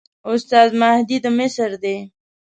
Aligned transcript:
استاد 0.31 0.69
مهدي 0.81 1.17
د 1.23 1.25
مصر 1.37 1.69
دی. 1.83 1.97